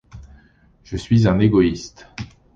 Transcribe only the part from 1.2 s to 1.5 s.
un